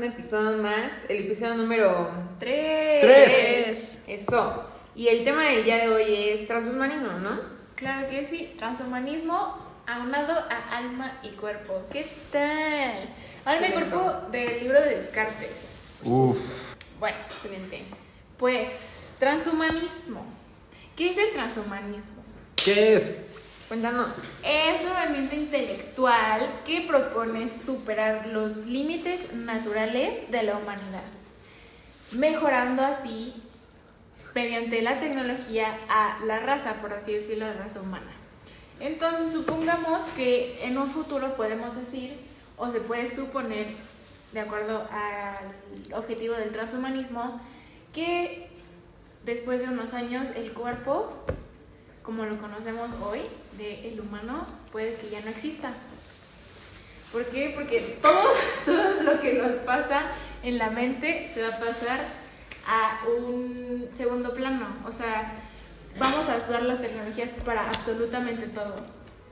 [0.00, 3.02] Un episodio más, el episodio número Tres.
[3.02, 3.98] Tres.
[4.06, 4.64] Eso.
[4.96, 7.38] Y el tema del día de hoy es transhumanismo, ¿no?
[7.74, 11.82] Claro que sí, transhumanismo aunado a alma y cuerpo.
[11.92, 12.94] ¿Qué tal?
[13.44, 15.92] Alma y cuerpo del libro de Descartes.
[16.02, 16.38] Uf.
[16.98, 17.82] Bueno, Excelente.
[18.38, 20.24] pues transhumanismo.
[20.96, 22.24] ¿Qué es el transhumanismo?
[22.56, 23.10] ¿Qué es?
[23.70, 24.08] Cuéntanos.
[24.42, 31.04] Es un movimiento intelectual que propone superar los límites naturales de la humanidad,
[32.10, 33.32] mejorando así,
[34.34, 38.10] mediante la tecnología, a la raza, por así decirlo, la raza humana.
[38.80, 42.18] Entonces, supongamos que en un futuro podemos decir,
[42.56, 43.68] o se puede suponer,
[44.32, 47.40] de acuerdo al objetivo del transhumanismo,
[47.94, 48.48] que
[49.24, 51.24] después de unos años el cuerpo
[52.02, 53.20] como lo conocemos hoy,
[53.58, 55.72] del humano, puede que ya no exista.
[57.12, 57.52] ¿Por qué?
[57.54, 58.22] Porque todo,
[58.64, 62.00] todo lo que nos pasa en la mente se va a pasar
[62.66, 64.66] a un segundo plano.
[64.86, 65.32] O sea,
[65.98, 68.76] vamos a usar las tecnologías para absolutamente todo.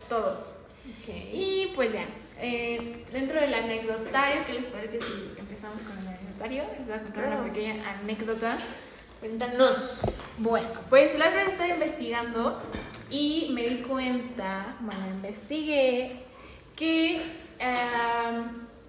[0.08, 0.46] Todo.
[1.32, 2.04] Y pues ya,
[2.40, 6.64] eh, dentro del anecdotario, ¿qué les parece si empezamos con el anecdotario?
[6.78, 7.42] Les voy a contar Claro.
[7.42, 8.58] una pequeña anécdota.
[9.20, 10.00] Cuéntanos.
[10.38, 12.62] Bueno, pues la otra vez estaba investigando
[13.10, 16.22] y me di cuenta, bueno, investigué
[16.76, 17.20] que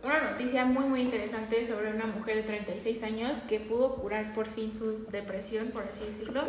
[0.03, 4.47] una noticia muy muy interesante sobre una mujer de 36 años que pudo curar por
[4.47, 6.43] fin su depresión, por así decirlo,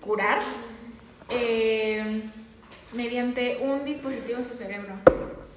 [0.00, 0.40] curar
[1.28, 2.22] eh,
[2.92, 4.94] mediante un dispositivo en su cerebro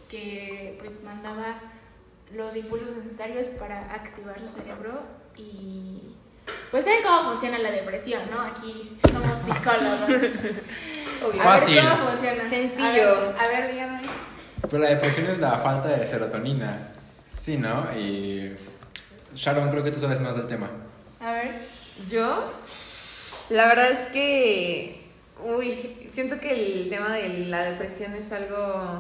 [0.10, 1.62] que pues mandaba
[2.34, 5.04] los impulsos necesarios para activar su cerebro
[5.38, 6.16] y
[6.72, 8.42] pues saben cómo funciona la depresión, ¿no?
[8.42, 10.52] Aquí somos psicólogos.
[11.26, 11.42] Obvio.
[11.42, 11.76] A Fácil.
[11.76, 12.50] ver cómo funciona.
[12.50, 12.86] Sencillo.
[12.88, 14.02] A ver, a ver, dígame.
[14.62, 16.78] Pues la depresión es la falta de serotonina.
[17.34, 17.88] Sí, ¿no?
[17.98, 18.56] Y.
[19.36, 20.70] Sharon, creo que tú sabes más del tema.
[21.20, 21.68] A ver.
[22.10, 22.52] Yo,
[23.50, 25.06] la verdad es que,
[25.44, 26.52] uy, siento que
[26.84, 28.98] el tema de la depresión es algo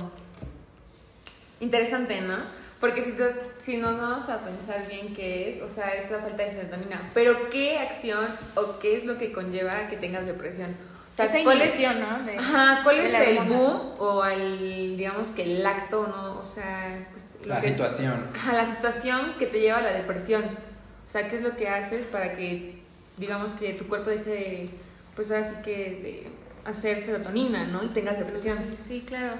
[1.61, 2.35] interesante, ¿no?
[2.79, 6.19] Porque si, te- si nos vamos a pensar bien qué es, o sea, es la
[6.19, 8.25] falta de serotonina, pero ¿qué acción
[8.55, 10.69] o qué es lo que conlleva a que tengas depresión?
[11.11, 12.23] O sea, Esa ¿cuál es, ¿no?
[12.25, 13.57] De- ajá, ¿cuál de es el hormona.
[13.59, 16.39] boom o el, digamos que el acto, ¿no?
[16.39, 17.45] O sea, pues...
[17.45, 18.13] La que es- situación.
[18.33, 20.43] Ajá, la situación que te lleva a la depresión.
[20.45, 22.79] O sea, ¿qué es lo que haces para que,
[23.17, 24.69] digamos, que tu cuerpo deje de,
[25.15, 26.27] pues ahora sí que, de
[26.69, 27.83] hacer serotonina, ¿no?
[27.83, 28.55] Y tengas depresión.
[28.57, 29.33] Sí, sí, claro.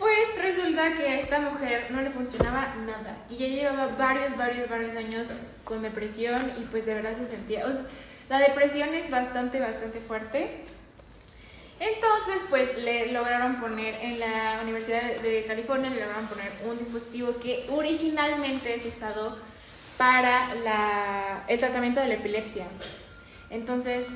[0.00, 3.18] Pues resulta que a esta mujer no le funcionaba nada.
[3.28, 5.28] Y ella llevaba varios, varios, varios años
[5.62, 7.66] con depresión y pues de verdad se sentía...
[7.66, 7.70] O
[8.30, 10.64] la depresión es bastante, bastante fuerte.
[11.80, 17.36] Entonces, pues le lograron poner en la Universidad de California, le lograron poner un dispositivo
[17.38, 19.36] que originalmente es usado
[19.98, 22.64] para la- el tratamiento de la epilepsia.
[23.50, 24.06] Entonces,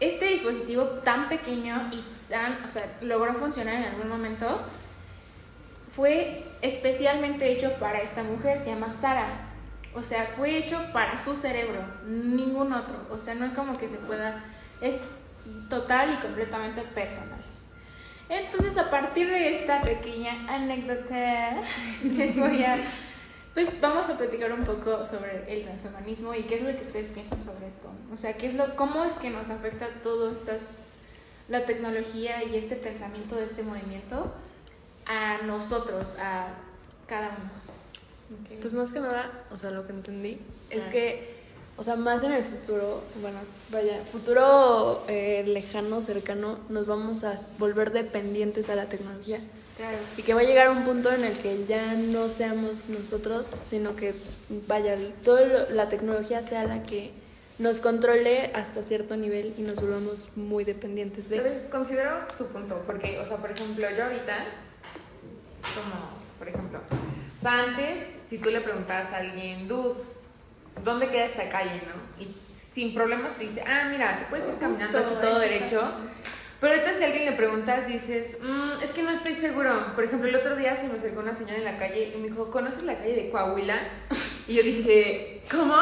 [0.00, 4.60] este dispositivo tan pequeño y tan, o sea, logró funcionar en algún momento,
[5.94, 9.26] fue especialmente hecho para esta mujer, se llama Sara.
[9.94, 12.96] O sea, fue hecho para su cerebro, ningún otro.
[13.10, 14.42] O sea, no es como que se pueda,
[14.80, 14.96] es
[15.68, 17.40] total y completamente personal.
[18.30, 21.60] Entonces, a partir de esta pequeña anécdota,
[22.02, 22.78] les voy a,
[23.52, 27.10] pues vamos a platicar un poco sobre el transhumanismo y qué es lo que ustedes
[27.10, 27.90] piensan sobre esto.
[28.10, 30.94] O sea, qué es lo, cómo es que nos afecta todo estas,
[31.48, 34.32] la tecnología y este pensamiento de este movimiento
[35.06, 36.48] a nosotros, a
[37.06, 37.62] cada uno.
[38.60, 40.38] Pues más que nada, o sea, lo que entendí
[40.70, 41.34] es que,
[41.76, 43.38] o sea, más en el futuro, bueno,
[43.70, 49.40] vaya, futuro eh, lejano, cercano, nos vamos a volver dependientes a la tecnología.
[49.76, 49.98] Claro.
[50.16, 53.96] Y que va a llegar un punto en el que ya no seamos nosotros, sino
[53.96, 54.14] que,
[54.66, 57.10] vaya, toda la tecnología sea la que
[57.58, 61.38] nos controle hasta cierto nivel y nos volvamos muy dependientes de...
[61.38, 61.62] ¿Sabes?
[61.70, 64.46] Considero tu punto, porque, o sea, por ejemplo, yo ahorita,
[65.74, 66.80] como, por ejemplo,
[67.38, 69.94] o sea, antes, si tú le preguntabas a alguien, dude,
[70.84, 72.22] ¿dónde queda esta calle, no?
[72.24, 75.90] Y sin problemas te dice, ah, mira, te puedes ir caminando aquí todo derecho.
[76.60, 79.94] Pero ahorita si a alguien le preguntas, dices, "Mm, es que no estoy seguro.
[79.96, 82.28] Por ejemplo, el otro día se me acercó una señora en la calle y me
[82.28, 83.76] dijo, ¿conoces la calle de Coahuila?
[84.48, 85.74] Y yo dije, ¿cómo?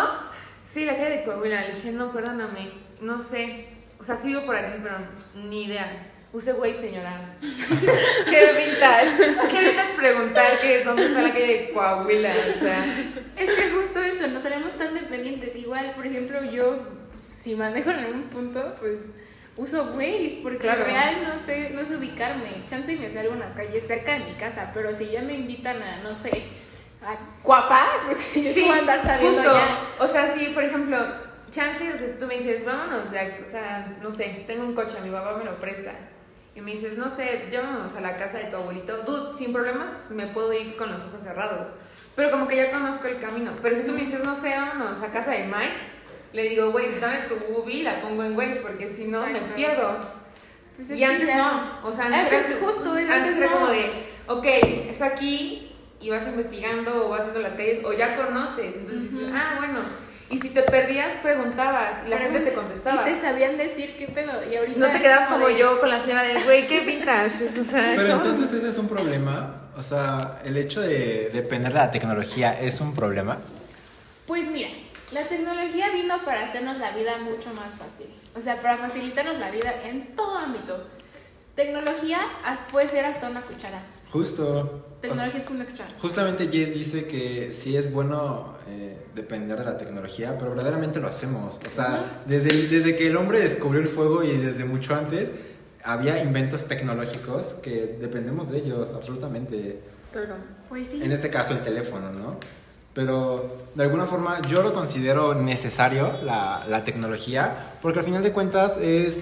[0.62, 1.62] Sí, la calle de Coahuila.
[1.69, 3.69] Le dije, no, perdóname, no sé.
[3.99, 4.97] O sea, sigo por aquí, pero
[5.35, 6.09] ni idea.
[6.32, 7.12] Use güey, señora.
[7.41, 9.49] Qué vintage.
[9.50, 12.31] Qué vintage preguntar que dónde está la calle de Coahuila.
[12.55, 12.85] O sea,
[13.37, 15.56] Es que justo eso, no tenemos tan dependientes.
[15.56, 16.87] Igual, por ejemplo, yo,
[17.27, 19.06] si manejo en algún punto, pues
[19.56, 20.85] uso Waze, porque Claro.
[20.85, 22.65] real no sé, no sé ubicarme.
[22.67, 25.35] Chance y me salgo a unas calles cerca de mi casa, pero si ya me
[25.35, 26.31] invitan a, no sé,
[27.03, 29.53] a guapa, pues yo sí, voy a andar saliendo justo.
[29.59, 29.81] ya.
[29.99, 30.97] O sea, sí, por ejemplo,
[31.50, 34.75] chance, o sea, tú me dices, vámonos, de aquí", o sea, no sé, tengo un
[34.77, 35.93] coche, mi papá me lo presta.
[36.60, 38.98] Y me dices, no sé, llévanos a la casa de tu abuelito.
[39.04, 41.68] Dude, sin problemas me puedo ir con los ojos cerrados.
[42.14, 43.52] Pero como que ya conozco el camino.
[43.62, 45.72] Pero si tú me dices, no sé, vámonos a casa de Mike,
[46.34, 49.98] le digo, güey, dame tu Ubi, la pongo en Waze, porque si no me pierdo.
[50.76, 53.46] Pues es y antes no, o sea, antes, Antes era, justo, es- antes antes era
[53.46, 53.52] no.
[53.52, 53.90] como de,
[54.28, 54.46] ok,
[54.90, 59.28] es aquí y vas investigando o vas viendo las calles o ya conoces, entonces dices,
[59.34, 59.80] ah, bueno,
[60.31, 63.03] y si te perdías preguntabas y la gente te contestaba.
[63.09, 64.32] Y te sabían decir qué pedo.
[64.50, 66.81] Y ahorita No te es quedabas como de- yo con la señora de, güey, qué
[66.81, 68.15] vintage, o sea, Pero ¿no?
[68.17, 69.56] entonces ese es un problema.
[69.77, 73.38] O sea, el hecho de depender de la tecnología es un problema.
[74.27, 74.69] Pues mira,
[75.12, 78.06] la tecnología vino para hacernos la vida mucho más fácil.
[78.37, 80.87] O sea, para facilitarnos la vida en todo ámbito.
[81.56, 83.81] Tecnología as- puede ser hasta una cuchara.
[84.12, 84.44] Justo.
[85.00, 85.88] O sea, Tecnología es cuchara.
[86.00, 91.08] Justamente Jess dice que sí es bueno eh, depender de la tecnología, pero verdaderamente lo
[91.08, 91.58] hacemos.
[91.66, 95.32] O sea, desde, desde que el hombre descubrió el fuego y desde mucho antes,
[95.82, 99.80] había inventos tecnológicos que dependemos de ellos, absolutamente.
[100.12, 100.34] Pero,
[100.68, 101.02] Pues sí.
[101.02, 102.36] En este caso el teléfono, ¿no?
[102.92, 108.32] Pero de alguna forma yo lo considero necesario, la, la tecnología, porque al final de
[108.32, 109.20] cuentas es...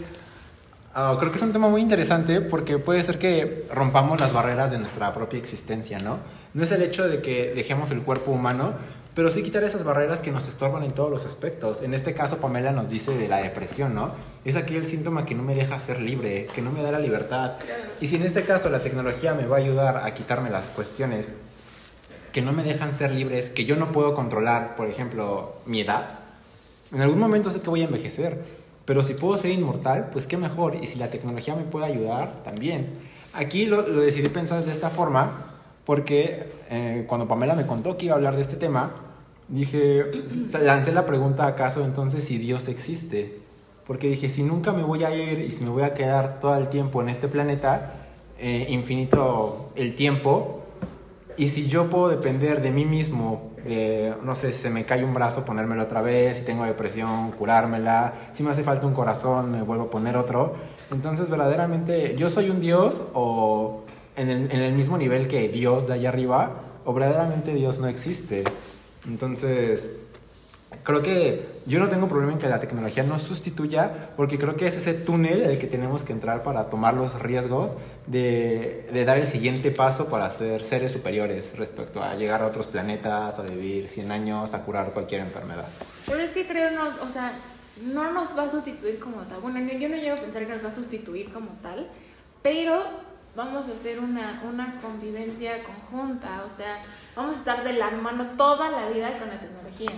[0.99, 4.71] ah, creo que es un tema muy interesante porque puede ser que rompamos las barreras
[4.71, 6.19] de nuestra propia existencia, ¿no?
[6.55, 8.73] No es el hecho de que dejemos el cuerpo humano,
[9.15, 11.83] pero sí quitar esas barreras que nos estorban en todos los aspectos.
[11.83, 14.13] En este caso, Pamela nos dice de la depresión, ¿no?
[14.45, 17.53] Es aquel síntoma que no me deja ser libre, que no me da la libertad.
[18.01, 21.33] Y si en este caso la tecnología me va a ayudar a quitarme las cuestiones
[22.33, 26.19] que no me dejan ser libres, que yo no puedo controlar, por ejemplo, mi edad,
[26.93, 28.39] en algún momento sé que voy a envejecer,
[28.89, 30.75] pero si puedo ser inmortal, pues qué mejor.
[30.77, 32.87] Y si la tecnología me puede ayudar, también.
[33.35, 35.45] Aquí lo, lo decidí pensar de esta forma
[35.85, 38.93] porque eh, cuando Pamela me contó que iba a hablar de este tema,
[39.49, 40.07] dije,
[40.63, 43.41] lancé la pregunta acaso entonces si Dios existe.
[43.87, 46.57] Porque dije, si nunca me voy a ir y si me voy a quedar todo
[46.57, 47.93] el tiempo en este planeta,
[48.39, 50.63] eh, infinito el tiempo,
[51.37, 55.05] y si yo puedo depender de mí mismo, de, no sé, si se me cae
[55.05, 59.53] un brazo, ponérmelo otra vez, si tengo depresión, curármela, si me hace falta un corazón,
[59.53, 60.57] me vuelvo a poner otro.
[60.91, 63.85] Entonces, verdaderamente, yo soy un Dios o
[64.17, 67.87] en el, en el mismo nivel que Dios de allá arriba, o verdaderamente Dios no
[67.87, 68.45] existe.
[69.07, 69.91] Entonces,
[70.83, 74.67] creo que yo no tengo problema en que la tecnología nos sustituya, porque creo que
[74.67, 77.77] es ese túnel el que tenemos que entrar para tomar los riesgos
[78.07, 82.67] de, de dar el siguiente paso para ser seres superiores respecto a llegar a otros
[82.67, 85.67] planetas, a vivir 100 años, a curar cualquier enfermedad.
[86.07, 87.33] Pero es que creo, no, o sea,
[87.83, 89.41] no nos va a sustituir como tal.
[89.43, 91.87] Bueno, yo no llego a pensar que nos va a sustituir como tal,
[92.43, 92.83] pero
[93.37, 96.79] vamos a hacer una, una convivencia conjunta, o sea,
[97.15, 99.93] vamos a estar de la mano toda la vida con la tecnología.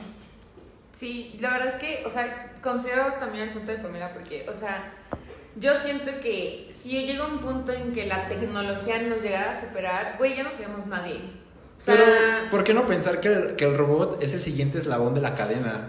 [1.00, 4.55] Sí, la verdad es que, o sea, considero también el punto de Pamela porque, o
[4.55, 4.93] sea,
[5.56, 10.17] yo siento que si llega un punto en que la tecnología nos llegara a superar,
[10.19, 11.21] güey, ya no seríamos nadie.
[11.78, 14.76] O sea, Pero, ¿por qué no pensar que el, que el robot es el siguiente
[14.76, 15.88] eslabón de la cadena?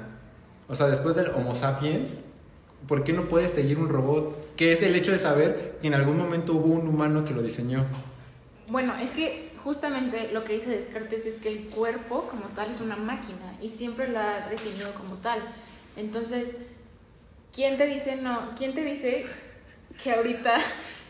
[0.70, 2.22] O sea, después del Homo sapiens,
[2.88, 4.56] ¿por qué no puede seguir un robot?
[4.56, 7.41] Que es el hecho de saber que en algún momento hubo un humano que lo
[7.41, 7.84] diseñó.
[8.70, 12.82] Bueno, es que justamente lo que dice Descartes es que el cuerpo como tal es
[12.82, 15.39] una máquina y siempre lo ha definido como tal.
[15.96, 16.50] Entonces,
[17.53, 18.51] ¿quién te dice no?
[18.58, 19.25] ¿Quién te dice
[20.03, 20.58] que ahorita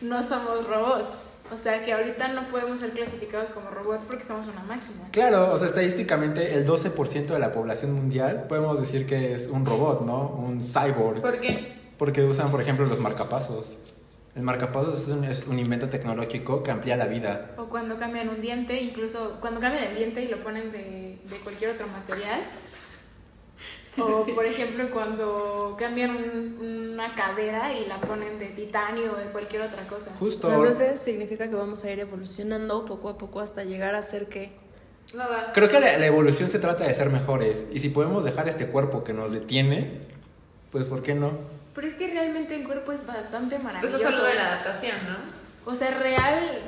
[0.00, 1.14] no somos robots?
[1.52, 5.08] O sea, que ahorita no podemos ser clasificados como robots porque somos una máquina.
[5.10, 9.66] Claro, o sea, estadísticamente el 12% de la población mundial podemos decir que es un
[9.66, 10.28] robot, ¿no?
[10.28, 11.20] Un cyborg.
[11.20, 11.76] ¿por qué?
[11.98, 13.78] Porque usan, por ejemplo, los marcapasos.
[14.34, 17.50] El marcapasos es un, es un invento tecnológico que amplía la vida.
[17.58, 21.36] O cuando cambian un diente, incluso cuando cambian el diente y lo ponen de, de
[21.44, 22.40] cualquier otro material.
[23.98, 29.26] O, por ejemplo, cuando cambian un- una cadera y la ponen de titanio o de
[29.26, 30.10] cualquier otra cosa.
[30.18, 30.48] Justo.
[30.52, 34.52] Entonces significa que vamos a ir evolucionando poco a poco hasta llegar a ser que
[35.14, 35.52] Nada.
[35.52, 37.66] Creo que la, la evolución se trata de ser mejores.
[37.72, 40.06] Y si podemos dejar este cuerpo que nos detiene,
[40.70, 41.32] pues ¿por qué no?
[41.74, 43.96] Pero es que realmente el cuerpo es bastante maravilloso.
[43.96, 45.42] estás hablando de la adaptación, ¿no?
[45.64, 46.60] O sea, real,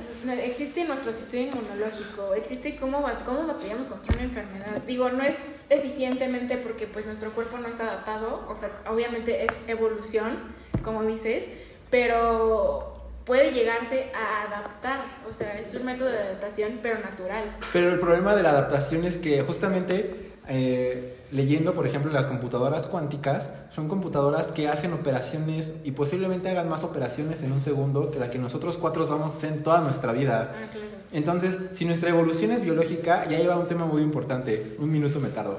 [0.44, 4.82] existe nuestro sistema inmunológico, existe cómo, cómo batallamos contra una enfermedad.
[4.86, 5.36] Digo, no es
[5.68, 10.38] eficientemente porque pues nuestro cuerpo no está adaptado, o sea, obviamente es evolución,
[10.84, 11.44] como dices,
[11.90, 17.44] pero puede llegarse a adaptar, o sea, es un método de adaptación, pero natural.
[17.72, 22.86] Pero el problema de la adaptación es que justamente eh, leyendo, por ejemplo, las computadoras
[22.86, 28.18] cuánticas, son computadoras que hacen operaciones y posiblemente hagan más operaciones en un segundo que
[28.18, 30.54] la que nosotros cuatro vamos a hacer en toda nuestra vida.
[30.54, 30.86] Ah, claro.
[31.12, 34.76] Entonces, si nuestra evolución es biológica, ya lleva un tema muy importante.
[34.78, 35.58] Un minuto me tardo.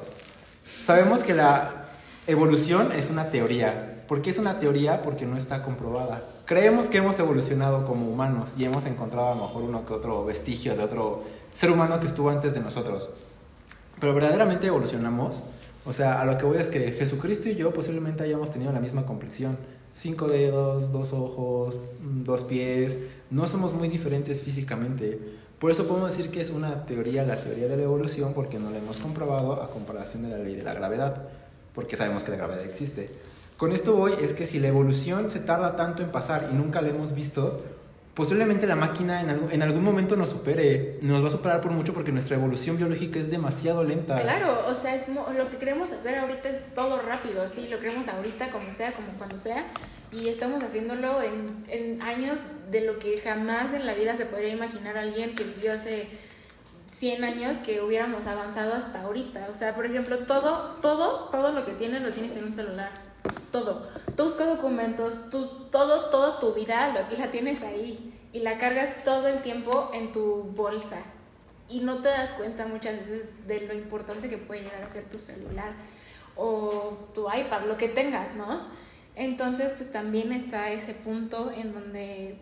[0.83, 1.87] Sabemos que la
[2.27, 4.03] evolución es una teoría.
[4.07, 5.01] ¿Por qué es una teoría?
[5.01, 6.21] Porque no está comprobada.
[6.45, 10.23] Creemos que hemos evolucionado como humanos y hemos encontrado a lo mejor uno que otro
[10.25, 11.23] vestigio de otro
[11.53, 13.09] ser humano que estuvo antes de nosotros.
[13.99, 15.41] Pero verdaderamente evolucionamos.
[15.85, 18.79] O sea, a lo que voy es que Jesucristo y yo posiblemente hayamos tenido la
[18.79, 19.57] misma complexión.
[19.93, 22.97] Cinco dedos, dos ojos, mm, dos pies.
[23.29, 25.19] No somos muy diferentes físicamente.
[25.59, 28.71] Por eso podemos decir que es una teoría, la teoría de la evolución, porque no
[28.71, 31.23] la hemos comprobado a comparación de la ley de la gravedad,
[31.73, 33.09] porque sabemos que la gravedad existe.
[33.57, 36.81] Con esto voy es que si la evolución se tarda tanto en pasar y nunca
[36.81, 37.63] la hemos visto,
[38.15, 41.93] posiblemente la máquina en en algún momento nos supere, nos va a superar por mucho
[41.93, 44.19] porque nuestra evolución biológica es demasiado lenta.
[44.21, 48.07] Claro, o sea, es lo que queremos hacer ahorita es todo rápido, sí, lo queremos
[48.07, 49.65] ahorita, como sea, como cuando sea,
[50.11, 52.39] y estamos haciéndolo en, en años
[52.71, 56.07] de lo que jamás en la vida se podría imaginar alguien que vivió hace
[56.89, 59.47] 100 años que hubiéramos avanzado hasta ahorita.
[59.51, 62.91] O sea, por ejemplo, todo, todo, todo lo que tienes lo tienes en un celular.
[63.55, 63.87] Todo.
[64.17, 69.41] Buscas documentos, tú, todo, toda tu vida la tienes ahí y la cargas todo el
[69.41, 70.97] tiempo en tu bolsa.
[71.69, 75.05] Y no te das cuenta muchas veces de lo importante que puede llegar a ser
[75.05, 75.71] tu celular
[76.35, 78.67] o tu iPad, lo que tengas, ¿no?
[79.15, 82.37] Entonces, pues también está ese punto en donde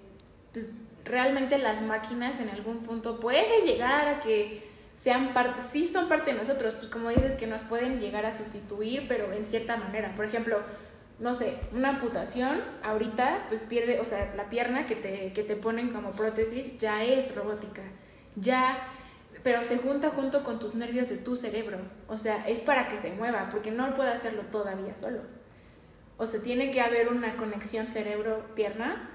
[0.52, 0.72] pues,
[1.06, 6.34] realmente las máquinas en algún punto pueden llegar a que sean parte, sí son parte
[6.34, 10.16] de nosotros, pues como dices que nos pueden llegar a sustituir, pero en cierta manera.
[10.16, 10.58] Por ejemplo,
[11.24, 15.56] no sé, una amputación, ahorita pues pierde, o sea, la pierna que te, que te
[15.56, 17.82] ponen como prótesis ya es robótica,
[18.36, 18.78] ya,
[19.42, 21.78] pero se junta junto con tus nervios de tu cerebro,
[22.10, 25.22] o sea, es para que se mueva, porque no puede hacerlo todavía solo.
[26.18, 29.10] O sea, tiene que haber una conexión cerebro-pierna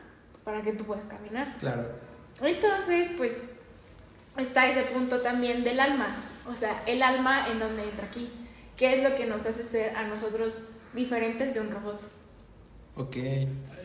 [0.44, 1.58] para que tú puedas caminar.
[1.58, 1.86] Claro.
[2.40, 3.50] Entonces, pues
[4.38, 6.06] está ese punto también del alma.
[6.46, 8.30] O sea, el alma en donde entra aquí.
[8.76, 10.64] ¿Qué es lo que nos hace ser a nosotros
[10.98, 12.00] diferentes de un robot?
[12.96, 13.16] Ok.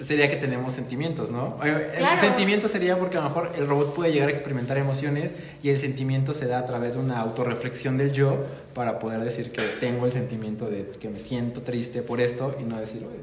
[0.02, 1.60] Sería que tenemos sentimientos, ¿no?
[1.64, 2.20] Eh, El Claro.
[2.20, 5.78] sentimiento sería porque a lo mejor el robot puede llegar a experimentar emociones y el
[5.78, 8.44] sentimiento se da a través de una autorreflexión del yo
[8.74, 12.64] para poder decir que tengo el sentimiento de que me siento triste por esto y
[12.64, 13.20] no decir, "Oye,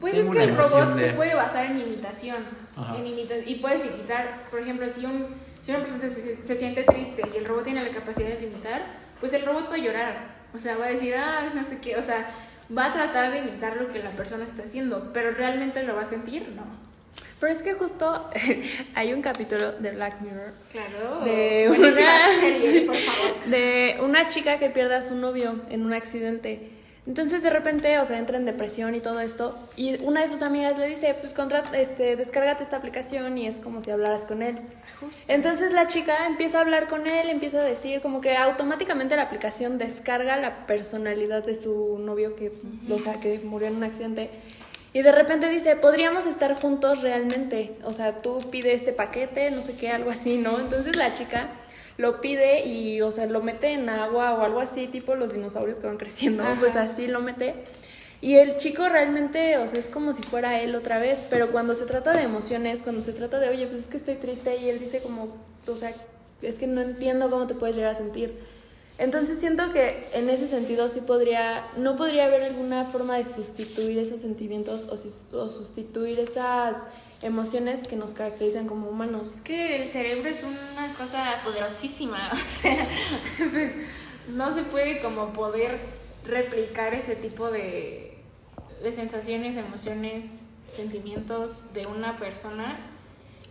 [0.00, 1.10] Pues es tengo que una el robot de-".
[1.10, 2.38] se puede basar en imitación.
[2.98, 5.26] En imita- y puedes imitar, por ejemplo, si, un,
[5.60, 8.86] si una persona se, se siente triste y el robot tiene la capacidad de imitar,
[9.20, 10.34] pues el robot a llorar.
[10.54, 11.96] O sea, va a decir, ah, no sé qué.
[11.96, 12.28] O sea,
[12.76, 16.02] va a tratar de imitar lo que la persona está haciendo, pero realmente lo va
[16.02, 16.62] a sentir, no.
[17.40, 18.30] Pero es que justo
[18.94, 21.24] hay un capítulo de Black Mirror Claro.
[21.24, 23.44] de una, serie, por favor.
[23.46, 26.70] de una chica que pierde a su novio en un accidente.
[27.06, 30.40] Entonces de repente, o sea, entra en depresión y todo esto, y una de sus
[30.40, 34.42] amigas le dice, pues contra, este, descárgate esta aplicación y es como si hablaras con
[34.42, 34.58] él.
[35.28, 39.22] Entonces la chica empieza a hablar con él, empieza a decir como que automáticamente la
[39.22, 42.52] aplicación descarga la personalidad de su novio que,
[42.90, 44.30] o sea, que murió en un accidente.
[44.94, 47.76] Y de repente dice, podríamos estar juntos realmente.
[47.82, 50.58] O sea, tú pide este paquete, no sé qué, algo así, ¿no?
[50.58, 51.48] Entonces la chica
[51.96, 55.80] lo pide y, o sea, lo mete en agua o algo así, tipo los dinosaurios
[55.80, 56.56] que van creciendo, Ajá.
[56.60, 57.54] pues así lo mete.
[58.20, 61.74] Y el chico realmente, o sea, es como si fuera él otra vez, pero cuando
[61.74, 64.70] se trata de emociones, cuando se trata de, oye, pues es que estoy triste y
[64.70, 65.28] él dice como,
[65.66, 65.92] o sea,
[66.40, 68.38] es que no entiendo cómo te puedes llegar a sentir.
[68.96, 73.98] Entonces siento que en ese sentido sí podría, no podría haber alguna forma de sustituir
[73.98, 76.76] esos sentimientos o, o sustituir esas
[77.20, 79.32] emociones que nos caracterizan como humanos.
[79.34, 82.86] Es que el cerebro es una cosa poderosísima, o sea,
[83.50, 83.72] pues,
[84.28, 85.76] no se puede como poder
[86.24, 88.16] replicar ese tipo de,
[88.80, 92.78] de sensaciones, emociones, sentimientos de una persona.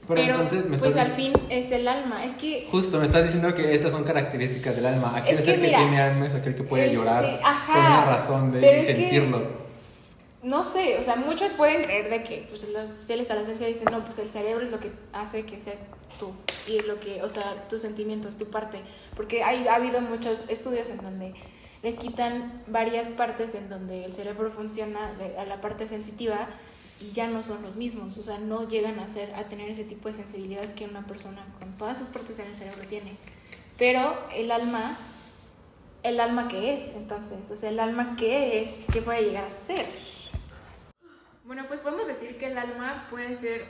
[0.07, 2.25] Pero, entonces me pues estás al fin es el alma.
[2.25, 5.13] Es que Justo, me estás diciendo que estas son características del alma.
[5.15, 7.25] Aquel Es es, que el que mira, tiene alma, es aquel que puede este, llorar
[7.43, 9.41] ajá, por una razón de pero es que- sentirlo.
[10.43, 13.65] no sé, o sea, muchos pueden creer de que pues, los fieles a la ciencia
[13.67, 15.79] dicen, no, pues el cerebro es lo que hace que seas
[16.19, 16.31] tú
[16.67, 18.79] y lo que, o sea, tus sentimientos, tu parte,
[19.15, 21.33] porque hay, ha habido muchos estudios en donde
[21.81, 26.47] les quitan varias partes en donde el cerebro funciona de- a la parte sensitiva
[27.01, 29.83] y ya no son los mismos, o sea, no llegan a ser a tener ese
[29.83, 33.17] tipo de sensibilidad que una persona con todas sus partes en el cerebro tiene.
[33.77, 34.97] Pero el alma
[36.03, 39.49] el alma que es, entonces, o sea, el alma que es, ¿qué puede llegar a
[39.49, 39.85] ser?
[41.45, 43.65] Bueno, pues podemos decir que el alma puede ser,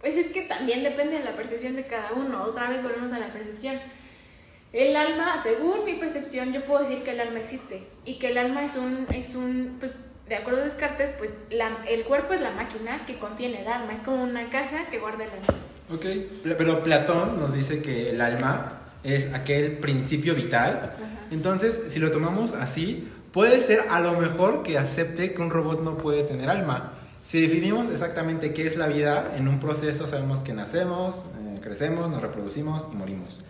[0.00, 3.18] pues es que también depende de la percepción de cada uno, otra vez volvemos a
[3.18, 3.76] la percepción.
[4.72, 8.38] El alma, según mi percepción, yo puedo decir que el alma existe y que el
[8.38, 9.96] alma es un, es un, pues,
[10.32, 13.92] de acuerdo a Descartes, pues la- el cuerpo es la máquina que contiene el alma,
[13.92, 15.46] es como una caja que guarda el alma.
[15.92, 16.06] Ok,
[16.56, 20.94] pero Platón nos dice que el alma es aquel principio vital.
[21.30, 25.82] Entonces, si lo tomamos así, puede ser a lo mejor que acepte que un robot
[25.82, 26.92] no puede tener alma.
[27.22, 32.10] Si definimos exactamente qué es la vida, en un proceso sabemos que nacemos, eh, crecemos,
[32.10, 33.44] nos reproducimos y morimos.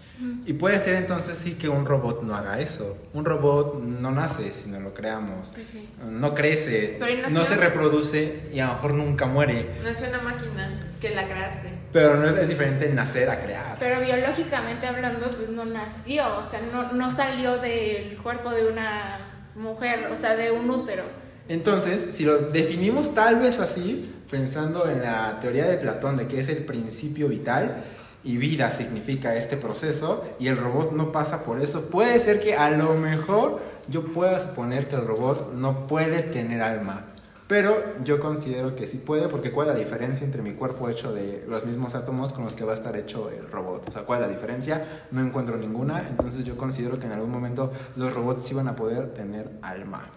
[0.47, 2.97] Y puede ser entonces sí que un robot no haga eso.
[3.13, 5.51] Un robot no nace, sino lo creamos.
[5.53, 5.89] Pues sí.
[6.09, 7.01] No crece,
[7.31, 9.81] no se reproduce y a lo mejor nunca muere.
[9.83, 11.69] Nació una máquina que la creaste.
[11.93, 13.77] Pero no es, es diferente nacer a crear.
[13.81, 19.49] Pero biológicamente hablando, pues no nació, o sea, no, no salió del cuerpo de una
[19.57, 21.05] mujer, o sea, de un útero.
[21.49, 26.41] Entonces, si lo definimos tal vez así, pensando en la teoría de Platón de que
[26.41, 27.85] es el principio vital
[28.25, 32.55] y vida significa este proceso y el robot no pasa por eso, puede ser que
[32.55, 37.07] a lo mejor yo pueda suponer que el robot no puede tener alma.
[37.49, 41.13] Pero yo considero que sí puede, porque ¿cuál es la diferencia entre mi cuerpo hecho
[41.13, 43.89] de los mismos átomos con los que va a estar hecho el robot?
[43.89, 44.87] O sea, ¿cuál es la diferencia?
[45.11, 48.77] No encuentro ninguna, entonces yo considero que en algún momento los robots sí van a
[48.77, 50.09] poder tener alma.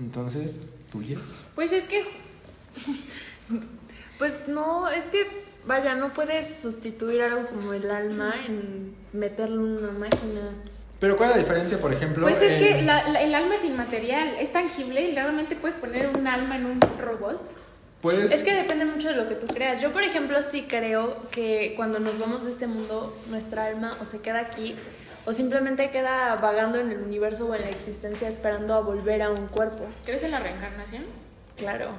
[0.00, 0.58] Entonces,
[0.90, 1.42] ¿tuyes?
[1.54, 2.02] Pues es que
[4.20, 5.26] Pues no, es que,
[5.64, 10.40] vaya, no puedes sustituir algo como el alma en meterlo en una máquina.
[10.98, 12.26] Pero ¿cuál es la diferencia, por ejemplo?
[12.26, 16.08] Pues es que la- la- el alma es inmaterial, es tangible y realmente puedes poner
[16.08, 17.40] un alma en un robot.
[18.02, 19.82] puedes- Es que depende mucho de lo que tú creas.
[19.82, 24.06] Yo, por ejemplo, sí creo que cuando nos vamos de este mundo, nuestra alma o
[24.06, 24.74] se queda aquí
[25.26, 29.28] o simplemente queda vagando en el universo o en la existencia esperando a volver a
[29.28, 29.84] un cuerpo.
[30.06, 31.02] ¿Crees en la reencarnación?
[31.58, 31.90] Claro,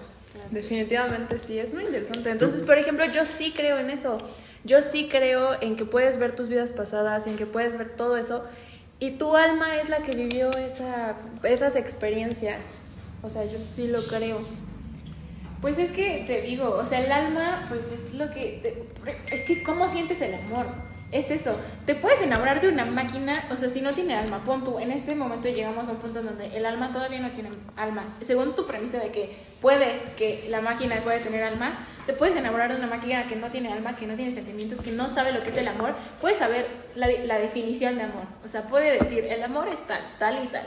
[0.50, 2.30] definitivamente sí, es muy interesante.
[2.32, 4.18] Entonces, por ejemplo, yo sí creo en eso.
[4.64, 8.18] Yo sí creo en que puedes ver tus vidas pasadas, en que puedes ver todo
[8.18, 8.44] eso.
[9.00, 12.60] Y tu alma es la que vivió esa, esas experiencias.
[13.24, 14.40] O sea, yo sí lo creo.
[15.62, 18.60] Pues es que te digo, o sea, el alma, pues es lo que.
[18.64, 20.66] te- es que, ¿cómo sientes el amor?
[21.12, 21.58] Es eso.
[21.86, 24.92] Te puedes enamorar de una máquina, o sea, si no tiene alma, pon tú, en
[24.92, 28.06] este momento llegamos a un punto donde el alma todavía no tiene alma.
[28.26, 32.72] Según tu premisa de que puede que la máquina puede tener alma, te puedes enamorar
[32.72, 35.44] de una máquina que no tiene alma, que no tiene sentimientos, que no sabe lo
[35.44, 35.96] que es el amor.
[36.22, 38.24] Puedes saber la, la definición de amor.
[38.46, 40.66] O sea, puede decir, el amor es tal, tal y tal.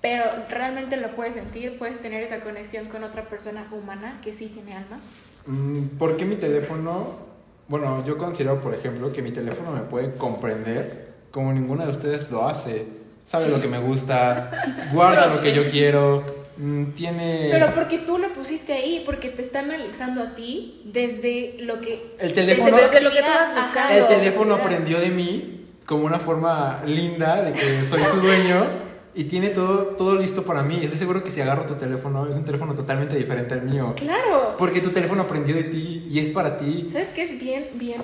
[0.00, 4.46] Pero realmente lo puedes sentir, puedes tener esa conexión con otra persona humana que sí
[4.46, 5.00] tiene alma.
[5.46, 7.33] Mm, ¿Por qué mi teléfono?
[7.68, 12.30] Bueno, yo considero, por ejemplo, que mi teléfono me puede comprender como ninguna de ustedes
[12.30, 12.86] lo hace.
[13.24, 14.50] Sabe lo que me gusta,
[14.92, 16.22] guarda lo que yo quiero,
[16.58, 17.48] mm, tiene...
[17.50, 22.14] Pero porque tú lo pusiste ahí, porque te está analizando a ti desde lo que...
[22.18, 23.90] El teléfono- desde Desde lo que tú.
[23.90, 28.83] El teléfono aprendió de mí como una forma linda de que soy su dueño
[29.14, 30.80] y tiene todo, todo listo para mí.
[30.82, 33.94] Estoy seguro que si agarro tu teléfono es un teléfono totalmente diferente al mío.
[33.96, 34.56] Claro.
[34.58, 36.88] Porque tu teléfono aprendió de ti y es para ti.
[36.90, 38.00] ¿Sabes qué es bien, bien,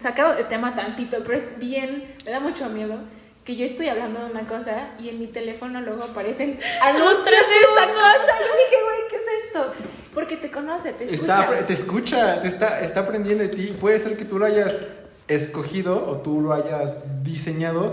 [0.00, 2.98] sacado de tema tantito, pero es bien, me da mucho miedo
[3.44, 7.30] que yo estoy hablando de una cosa y en mi teléfono luego aparecen anuncios de
[7.30, 8.34] esa cosa.
[8.40, 9.72] Yo dije, güey, ¿qué es esto?
[10.12, 11.42] Porque te conoce, te escucha.
[11.42, 13.76] Está, te escucha, te está, está aprendiendo de ti.
[13.78, 14.76] Puede ser que tú lo hayas
[15.28, 17.92] escogido o tú lo hayas diseñado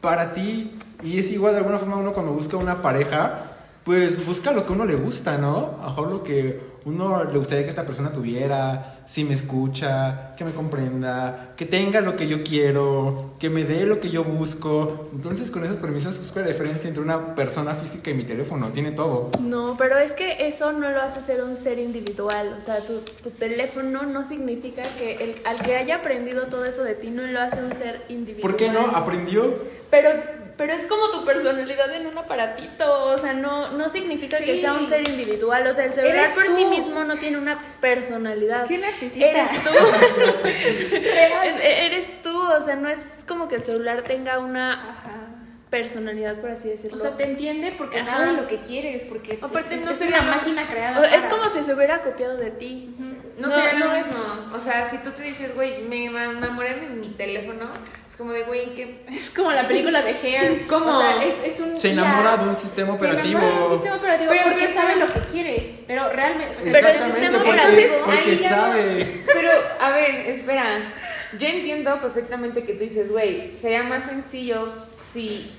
[0.00, 0.77] para ti.
[1.02, 3.44] Y es igual de alguna forma uno cuando busca una pareja,
[3.84, 5.78] pues busca lo que uno le gusta, ¿no?
[5.80, 10.34] A lo mejor lo que uno le gustaría que esta persona tuviera, si me escucha,
[10.36, 14.24] que me comprenda, que tenga lo que yo quiero, que me dé lo que yo
[14.24, 15.08] busco.
[15.14, 18.70] Entonces con esas premisas busco la diferencia entre una persona física y mi teléfono.
[18.70, 19.30] Tiene todo.
[19.40, 22.54] No, pero es que eso no lo hace ser un ser individual.
[22.56, 26.82] O sea, tu, tu teléfono no significa que el, al que haya aprendido todo eso
[26.84, 28.42] de ti no lo hace un ser individual.
[28.42, 28.80] ¿Por qué no?
[28.94, 29.78] Aprendió.
[29.90, 30.10] Pero,
[30.58, 33.04] pero es como tu personalidad en un aparatito.
[33.04, 35.66] O sea, no, no significa que sea un ser individual.
[35.66, 38.66] O sea, el celular Eres por sí mismo no tiene una personalidad.
[38.66, 39.26] Qué narcisista.
[39.26, 39.70] Eres tú.
[40.48, 42.36] E- Eres tú.
[42.52, 45.26] O sea, no es como que el celular tenga una Ajá.
[45.70, 46.96] personalidad, por así decirlo.
[46.96, 48.10] O sea, te entiende porque Ajá.
[48.18, 51.00] sabe lo que quieres, porque Aparte, es, no es una máquina creada.
[51.00, 52.94] O- es para- como si se hubiera copiado de ti.
[53.38, 54.06] No, No, sería lo no es-.
[54.52, 57.66] O sea, si tú te dices, güey, me enamoré de mi teléfono,
[58.18, 59.04] como de, güey, ¿en qué?
[59.12, 60.66] Es como la película de Hair.
[60.68, 60.90] ¿Cómo?
[60.90, 61.78] O sea, es, es un.
[61.78, 63.38] Se enamora de un sistema Se operativo.
[63.38, 65.84] enamora de un sistema operativo Pero porque sabe lo que quiere.
[65.86, 66.56] Pero realmente.
[66.60, 69.22] Pero el porque, operativo, porque sabe.
[69.24, 69.50] Pero,
[69.80, 70.64] a ver, espera.
[71.38, 74.72] Yo entiendo perfectamente que tú dices, güey, sería más sencillo
[75.12, 75.52] si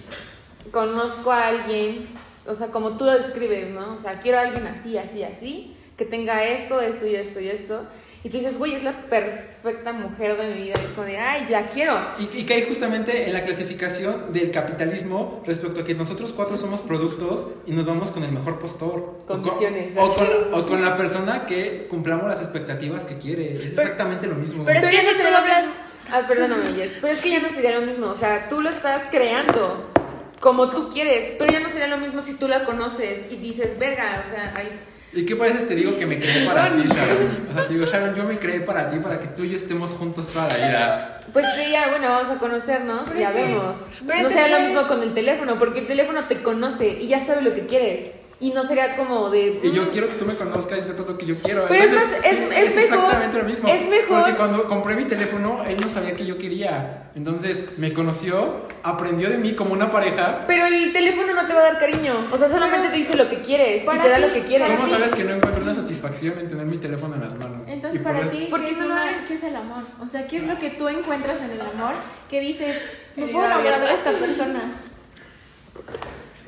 [0.72, 2.08] conozco a alguien,
[2.48, 3.94] o sea, como tú lo describes, ¿no?
[3.94, 7.50] O sea, quiero a alguien así, así, así, que tenga esto, esto y esto y
[7.50, 7.84] esto.
[8.24, 10.76] Y tú dices, güey, es la perfecta mujer de mi vida.
[10.82, 11.98] Y es como de, ay, la quiero.
[12.20, 16.82] Y, y cae justamente en la clasificación del capitalismo respecto a que nosotros cuatro somos
[16.82, 19.20] productos y nos vamos con el mejor postor.
[19.28, 19.94] Condiciones.
[19.98, 23.64] O con, o con, o con la persona que cumplamos las expectativas que quiere.
[23.64, 24.66] Es Pero- exactamente lo mismo.
[24.66, 25.74] pero- Pero es ya que no hablas- mismo.
[26.12, 26.98] Ah, perdóname, Jess.
[27.00, 28.08] Pero es que ya no sería lo mismo.
[28.08, 29.92] O sea, tú lo estás creando
[30.40, 31.34] como tú quieres.
[31.38, 34.54] Pero ya no sería lo mismo si tú la conoces y dices, verga, o sea,
[34.58, 34.68] ay.
[35.12, 37.48] ¿Y qué parece te digo que me creé para ti, Sharon?
[37.50, 39.58] O sea, te digo, Sharon, yo me creé para ti, para que tú y yo
[39.58, 41.20] estemos juntos toda la vida.
[41.34, 43.78] Pues ya, bueno, vamos a conocernos, Pero ya vemos.
[44.06, 47.24] pero no sería lo mismo con el teléfono, porque el teléfono te conoce y ya
[47.26, 48.12] sabe lo que quieres.
[48.42, 49.60] Y no sería como de.
[49.62, 51.66] Y yo mm, quiero que tú me conozcas y sepas lo que yo quiero.
[51.68, 53.68] Pero es Entonces, más- es- es mejor- exactamente lo mismo.
[53.68, 57.12] es mejor- Porque cuando compré mi teléfono, él no sabía que yo quería.
[57.16, 60.46] Entonces me conoció, aprendió de mí como una pareja.
[60.48, 62.28] Pero el teléfono no te va a dar cariño.
[62.32, 64.70] O sea, solamente Pero- te dice lo que quieres y te da lo que quieres.
[64.70, 64.92] ¿Cómo sí.
[64.92, 67.64] sabes que no encuentro una satisfacción en tener mi teléfono en las manos?
[67.68, 69.84] Entonces, para ti, Porque ¿qué es, no una- qué es el amor?
[70.00, 71.94] O sea, ¿qué es lo que tú encuentras en el amor
[72.30, 72.78] que dices,
[73.18, 74.62] me Herida puedo enamorar de esta persona?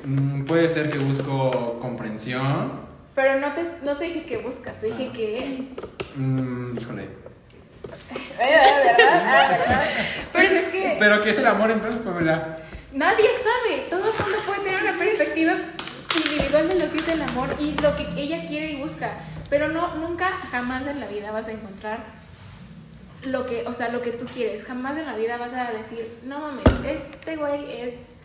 [0.04, 2.72] Mm, puede ser que busco comprensión.
[3.14, 5.60] Pero no te, no te dije que buscas, te dije que es.
[6.16, 7.08] Mm, híjole.
[8.38, 9.26] ¿Verdad?
[9.26, 9.84] Ah, ¿verdad?
[10.32, 12.58] Pero es que Pero ¿qué es el amor entonces, Pamela?
[12.92, 13.86] nadie sabe.
[13.90, 15.54] Todo el mundo puede tener una perspectiva
[16.16, 19.12] individual de lo que es el amor y lo que ella quiere y busca.
[19.50, 22.04] Pero no, nunca, jamás en la vida vas a encontrar
[23.24, 24.64] lo que, o sea, lo que tú quieres.
[24.64, 28.16] Jamás en la vida vas a decir, no mames, este güey es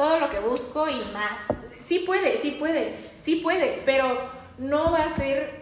[0.00, 1.36] todo lo que busco y más.
[1.78, 5.59] Sí puede, sí puede, sí puede, pero no va a ser,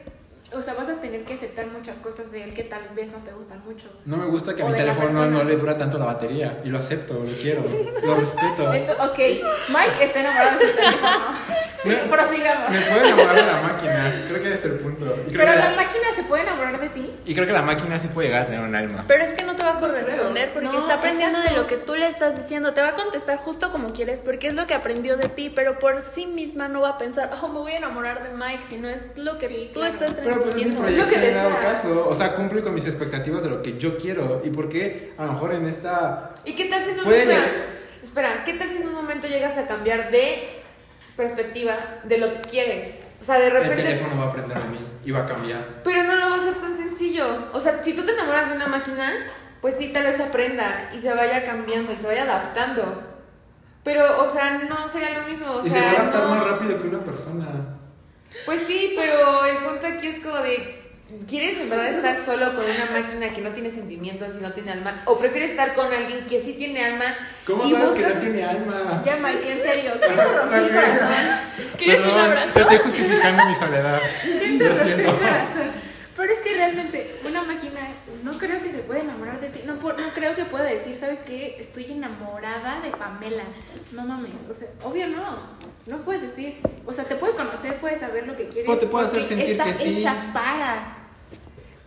[0.52, 3.18] o sea, vas a tener que aceptar muchas cosas de él que tal vez no
[3.18, 3.88] te gustan mucho.
[4.06, 6.60] No me gusta que a mi teléfono no le dura tanto la batería.
[6.64, 7.62] Y lo acepto, lo quiero,
[8.04, 8.70] lo respeto.
[9.08, 11.10] Ok, Mike está enamorado de su teléfono.
[11.80, 12.70] Sí, Me- prosigamos.
[12.70, 14.12] Me puedo enamorar de la máquina.
[14.28, 15.04] Creo que ese es el punto.
[15.04, 17.12] Y creo, Pero que la la, máquina se puede enamorar de ti.
[17.24, 19.04] y creo que la máquina sí puede llegar a tener un alma.
[19.06, 21.76] Pero es que no te va a corresponder porque No, está aprendiendo de lo que
[21.76, 22.74] tú le estás diciendo.
[22.74, 25.78] Te va a contestar justo como quieres porque es lo que aprendió de ti, pero
[25.78, 28.76] por sí misma no va a pensar, oh, me voy a enamorar de Mike, si
[28.78, 29.92] no es lo que Sí, tú claro.
[29.94, 32.08] estás Pero pues es mi lo que en dado caso.
[32.08, 34.40] O sea, cumple con mis expectativas de lo que yo quiero.
[34.44, 36.34] Y por qué a lo mejor en esta.
[36.44, 37.46] ¿Y qué tal si un Puede espera,
[38.02, 40.48] espera, ¿qué tal si en un momento llegas a cambiar de
[41.16, 41.74] perspectiva
[42.04, 43.00] de lo que quieres?
[43.20, 43.82] O sea, de El repente.
[43.82, 45.80] teléfono va a aprender de mí y va a cambiar.
[45.82, 47.26] Pero no lo va a ser tan sencillo.
[47.52, 49.12] O sea, si tú te enamoras de una máquina,
[49.60, 53.02] pues sí, tal vez aprenda y se vaya cambiando y se vaya adaptando.
[53.82, 55.50] Pero, o sea, no sería lo mismo.
[55.54, 57.77] O y sea, se va a adaptar no- más rápido que una persona.
[58.44, 60.78] Pues sí, pero el punto aquí es como de.
[61.26, 64.72] ¿Quieres en verdad estar solo con una máquina que no tiene sentimientos y no tiene
[64.72, 65.02] alma?
[65.06, 68.44] ¿O prefieres estar con alguien que sí tiene alma ¿Cómo y sabes que no tiene
[68.44, 69.02] alma?
[69.02, 71.08] Ya, Mike, en serio, ¿quién te rompió el corazón?
[71.78, 72.52] ¿Quieres un abrazo?
[72.52, 74.00] Te estoy justificando mi soledad.
[74.22, 75.18] ¿Quién te Lo rompió siento.
[76.14, 77.80] Pero es que realmente una máquina
[78.22, 79.60] no creo que se pueda enamorar de ti.
[79.64, 81.56] No, por- no creo que pueda decir, ¿sabes qué?
[81.60, 83.44] Estoy enamorada de Pamela.
[83.92, 84.32] No mames.
[84.50, 85.36] O sea, obvio no.
[85.86, 86.56] No puedes decir.
[86.86, 88.64] O sea, te puede conocer, puedes saber lo que quieres.
[88.66, 89.98] Pero te puede hacer porque sentir está que sí.
[90.00, 90.96] hecha para.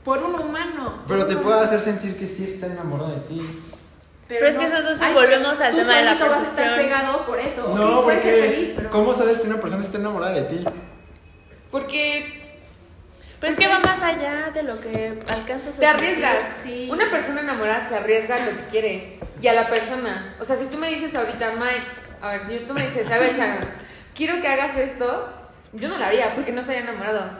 [0.06, 1.04] Por un humano.
[1.08, 3.42] Pero te puede hacer sentir que sí está enamorado de ti.
[4.28, 6.66] Pero es que eso entonces Ay, volvemos al tema de la solito vas a estar
[6.66, 6.86] percepción.
[6.86, 7.76] cegado por eso.
[7.76, 8.90] No, ok, puedes ser porque feliz, pero.
[8.90, 10.66] ¿cómo sabes que una persona está enamorada de ti?
[11.70, 12.41] Porque
[13.42, 16.62] Pero es que va más allá de lo que alcanzas a te arriesgas.
[16.64, 16.88] Sí.
[16.92, 20.36] Una persona enamorada se arriesga a lo que quiere y a la persona.
[20.40, 21.82] O sea, si tú me dices ahorita, Mike,
[22.22, 23.58] a ver, si tú me dices, a ver, Sharon,
[24.16, 25.28] quiero que hagas esto,
[25.74, 27.32] yo no lo haría porque no estaría enamorado.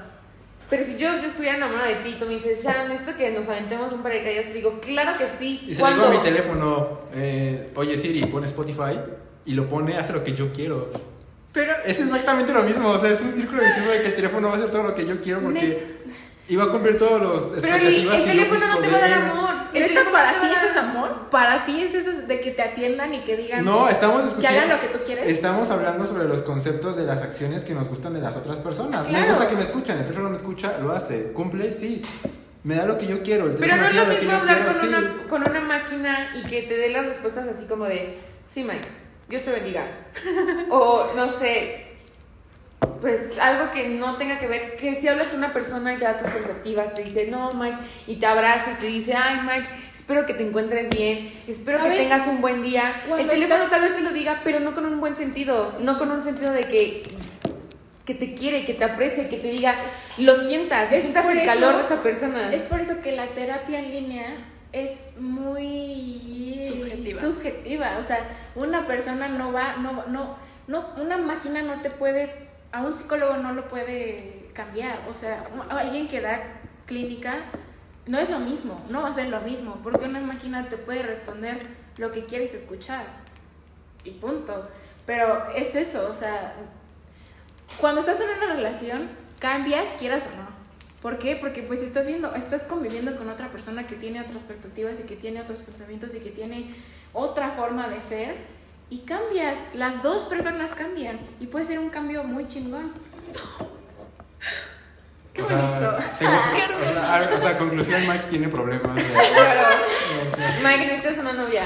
[0.72, 3.94] Pero si yo estuviera enamorada de ti, tú me dices, Sharon, esto que nos aventemos
[3.94, 5.66] un par de calles, te digo, claro que sí.
[5.68, 6.18] Y se le digo a ¿Cuándo?
[6.18, 8.98] mi teléfono, eh, oye Siri, pone Spotify
[9.46, 10.90] y lo pone, hace lo que yo quiero.
[11.54, 11.74] Pero.
[11.86, 14.54] Es exactamente lo mismo, o sea, es un círculo vicioso de que el teléfono va
[14.56, 15.98] a hacer todo lo que yo quiero porque
[16.48, 18.98] iba a cumplir todos los Pero el, expectativas el que yo teléfono no te va
[18.98, 19.50] a dar amor.
[19.74, 21.30] El ¿Neta teléfono para no ti eso es amor?
[21.30, 23.64] Para ti es eso de que te atiendan y que digan.
[23.64, 24.60] No, estamos Que discutiendo.
[24.60, 25.28] hagan lo que tú quieres.
[25.30, 29.04] Estamos hablando sobre los conceptos de las acciones que nos gustan de las otras personas.
[29.08, 29.28] Me Claro.
[29.34, 31.32] gusta que me escuchen, el teléfono me escucha, lo hace.
[31.34, 32.02] Cumple, sí.
[32.64, 34.38] Me da lo que yo quiero, el Pero teléfono no es lo que mismo yo
[34.40, 34.88] hablar quiero, con, sí.
[34.88, 38.18] una, con una máquina y que te dé las respuestas así como de,
[38.50, 38.88] sí, Mike,
[39.32, 39.86] Dios te bendiga.
[40.70, 41.88] o no sé,
[43.00, 46.04] pues algo que no tenga que ver, que si hablas con una persona y te
[46.04, 49.68] da tus perspectivas, te dice, no, Mike, y te abraza y te dice, ay, Mike,
[49.94, 52.84] espero que te encuentres bien, espero que tengas un buen día.
[53.18, 55.98] El teléfono estás- tal vez te lo diga, pero no con un buen sentido, no
[55.98, 57.04] con un sentido de que
[58.06, 59.76] que te quiere, que te aprecia, que te diga,
[60.18, 62.52] lo sientas, Es sientas el eso- calor de esa persona.
[62.54, 64.26] Es por eso que la terapia en línea
[64.72, 67.22] es muy Subjetiva.
[67.22, 67.98] subjetiva.
[68.00, 68.20] O sea,
[68.56, 70.36] una persona no va, no, no,
[70.68, 74.98] no, una máquina no te puede, a un psicólogo no lo puede cambiar.
[75.14, 76.42] O sea, alguien que da
[76.86, 77.38] clínica
[78.08, 81.04] no es lo mismo, no va a ser lo mismo, porque una máquina te puede
[81.04, 81.60] responder
[81.98, 83.06] lo que quieres escuchar.
[84.04, 84.68] Y punto.
[85.06, 86.54] Pero es eso, o sea,
[87.80, 90.61] cuando estás en una relación, cambias, quieras o no.
[91.02, 91.36] ¿Por qué?
[91.36, 95.16] Porque pues estás viendo, estás conviviendo con otra persona que tiene otras perspectivas y que
[95.16, 96.74] tiene otros pensamientos y que tiene
[97.14, 98.36] otra forma de ser
[98.90, 102.92] y cambias, las dos personas cambian y puede ser un cambio muy chingón.
[105.34, 105.62] Qué o bonito.
[105.98, 109.68] sea, sí, o, sea, a- o sea, conclusión, Mike tiene problemas de, Claro.
[110.28, 111.64] o sea, Mike, necesitas una novia.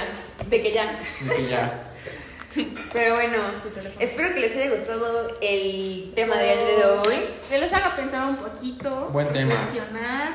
[0.49, 0.99] De que ya.
[1.21, 1.83] de que ya.
[2.93, 3.37] Pero bueno,
[3.73, 3.95] teléfono.
[3.99, 7.15] espero que les haya gustado el tema del día de hoy.
[7.49, 9.09] Que los haga pensar un poquito.
[9.11, 9.51] Buen tema.
[9.53, 10.33] reflexionar.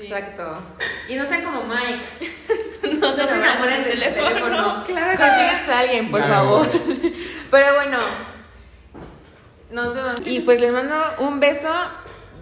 [0.00, 0.62] Exacto.
[1.08, 2.30] Y no sean como Mike.
[2.82, 4.82] No No se enamoren del teléfono.
[4.86, 6.34] Claro que Consíganse a alguien, por Claro.
[6.34, 6.68] favor.
[7.50, 7.98] Pero bueno,
[9.70, 10.14] nos vemos.
[10.24, 11.70] Y pues les mando un beso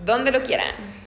[0.04, 0.74] donde lo quieran.